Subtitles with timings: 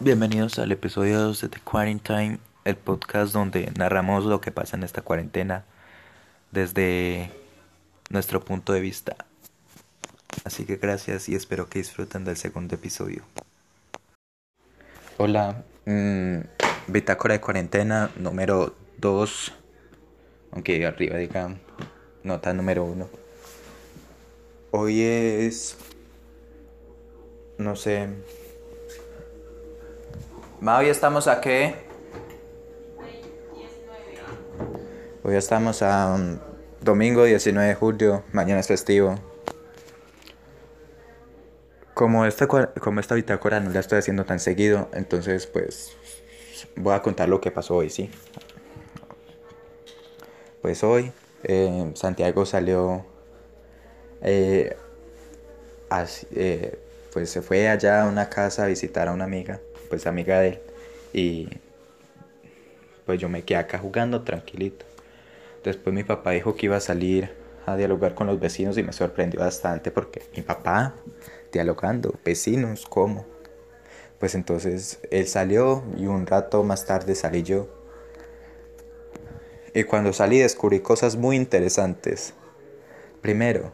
[0.00, 4.84] Bienvenidos al episodio 2 de The Quarantine, el podcast donde narramos lo que pasa en
[4.84, 5.64] esta cuarentena
[6.52, 7.32] desde
[8.08, 9.16] nuestro punto de vista.
[10.44, 13.24] Así que gracias y espero que disfruten del segundo episodio.
[15.16, 16.42] Hola, mmm,
[16.86, 19.52] bitácora de cuarentena número 2,
[20.52, 21.56] aunque arriba diga
[22.22, 23.08] nota número 1.
[24.70, 25.76] Hoy es,
[27.58, 28.08] no sé,
[30.60, 31.76] Ma, hoy estamos a qué?
[35.22, 36.38] Hoy estamos a um,
[36.80, 39.14] domingo 19 de julio, mañana es festivo.
[41.94, 45.96] Como esta, como esta bitácora no la estoy haciendo tan seguido, entonces pues
[46.74, 48.10] voy a contar lo que pasó hoy, ¿sí?
[50.60, 51.12] Pues hoy
[51.44, 53.06] eh, Santiago salió,
[54.22, 54.76] eh,
[56.32, 56.78] eh,
[57.12, 60.48] pues se fue allá a una casa a visitar a una amiga pues amiga de
[60.48, 60.60] él.
[61.12, 61.48] Y
[63.06, 64.84] pues yo me quedé acá jugando tranquilito.
[65.64, 67.30] Después mi papá dijo que iba a salir
[67.66, 70.94] a dialogar con los vecinos y me sorprendió bastante porque mi papá
[71.52, 73.26] dialogando, vecinos, ¿cómo?
[74.18, 77.68] Pues entonces él salió y un rato más tarde salí yo.
[79.74, 82.34] Y cuando salí descubrí cosas muy interesantes.
[83.20, 83.72] Primero,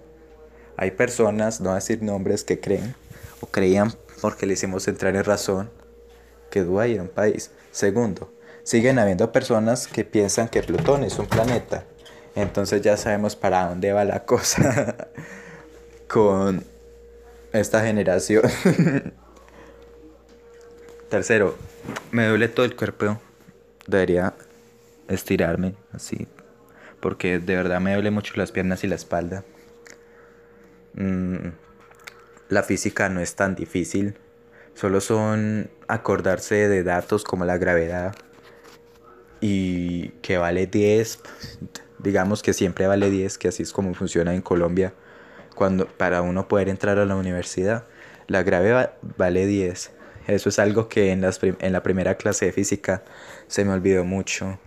[0.77, 2.95] hay personas, no a decir nombres, que creen
[3.41, 5.71] o creían porque le hicimos entrar en razón
[6.55, 7.51] que Dubái era un país.
[7.73, 11.83] Segundo, siguen habiendo personas que piensan que Plutón es un planeta.
[12.37, 15.09] Entonces ya sabemos para dónde va la cosa
[16.09, 16.63] con
[17.53, 18.45] esta generación.
[21.11, 21.57] Tercero,
[22.13, 23.21] me duele todo el cuerpo.
[23.89, 24.33] Debería
[25.09, 26.29] estirarme así.
[27.01, 29.43] Porque de verdad me duele mucho las piernas y la espalda.
[30.95, 31.49] Mm,
[32.49, 34.17] la física no es tan difícil.
[34.75, 38.15] Solo son acordarse de datos como la gravedad
[39.41, 41.21] y que vale 10,
[41.99, 44.95] digamos que siempre vale 10, que así es como funciona en Colombia
[45.55, 47.85] cuando para uno poder entrar a la universidad.
[48.27, 49.93] La gravedad vale 10.
[50.27, 53.05] Eso es algo que en, las en la primera clase de física
[53.47, 54.59] se me olvidó mucho.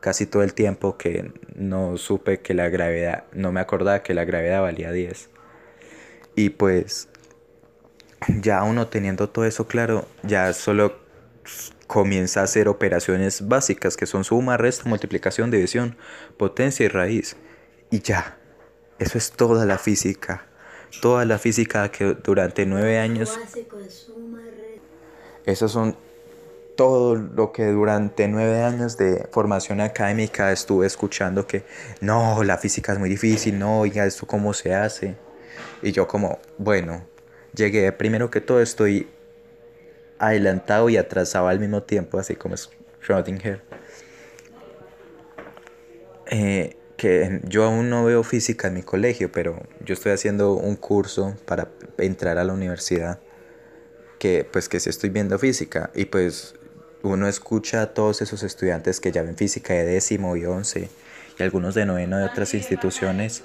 [0.00, 4.24] Casi todo el tiempo que no supe que la gravedad, no me acordaba que la
[4.24, 5.30] gravedad valía 10.
[6.36, 7.08] Y pues
[8.40, 10.96] ya uno teniendo todo eso claro, ya solo
[11.86, 15.96] comienza a hacer operaciones básicas que son suma, resta, multiplicación, división,
[16.36, 17.36] potencia y raíz.
[17.90, 18.38] Y ya,
[18.98, 20.46] eso es toda la física.
[21.00, 23.38] Toda la física que durante nueve años...
[25.44, 25.96] Eso son
[26.76, 31.64] todo lo que durante nueve años de formación académica estuve escuchando que
[32.00, 35.16] no, la física es muy difícil, no, oiga, esto cómo se hace.
[35.82, 37.06] Y yo como, bueno,
[37.56, 39.08] llegué primero que todo estoy
[40.18, 42.70] adelantado y atrasado al mismo tiempo, así como es
[43.04, 43.60] Schrödinger.
[46.28, 50.76] Eh, que yo aún no veo física en mi colegio, pero yo estoy haciendo un
[50.76, 51.68] curso para
[51.98, 53.20] entrar a la universidad,
[54.18, 56.54] que pues que sí estoy viendo física, y pues
[57.02, 60.88] uno escucha a todos esos estudiantes que ya ven física de décimo y once,
[61.38, 63.44] y algunos de noveno de otras instituciones,